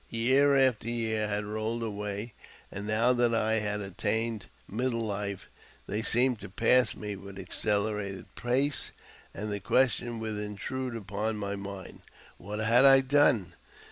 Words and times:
Year 0.09 0.55
after 0.55 0.89
year 0.89 1.27
had 1.27 1.45
rolled 1.45 1.83
away, 1.83 2.33
and 2.71 2.87
now 2.87 3.13
that 3.13 3.35
I 3.35 3.59
had 3.59 3.81
attained 3.81 4.47
middle 4.67 5.01
life, 5.05 5.47
they 5.85 6.01
seemed 6.01 6.39
to 6.39 6.49
pass 6.49 6.95
me 6.95 7.15
with 7.15 7.37
accelerated 7.37 8.33
pace, 8.33 8.93
and 9.31 9.51
the 9.51 9.59
question 9.59 10.19
would 10.19 10.37
intrude 10.39 10.95
upon 10.95 11.37
my 11.37 11.55
mind, 11.55 12.01
What 12.39 12.57
had 12.57 12.83
I 12.83 13.01
done 13.01 13.53